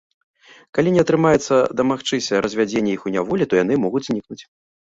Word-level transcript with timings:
Калі 0.77 0.93
не 0.95 1.01
атрымаецца 1.05 1.55
дамагчыся 1.81 2.41
развядзення 2.47 2.91
іх 2.97 3.01
у 3.09 3.15
няволі, 3.17 3.43
то 3.53 3.63
яны 3.63 3.73
могуць 3.85 4.07
знікнуць. 4.09 4.41